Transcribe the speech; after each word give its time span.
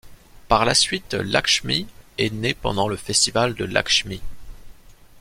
Par 0.47 0.65
la 0.65 0.73
suite, 0.73 1.13
Lakshmi 1.13 1.85
est 2.17 2.33
née 2.33 2.55
pendant 2.55 2.87
le 2.87 2.95
Festival 2.95 3.53
de 3.53 3.65
Lakshmi. 3.65 4.19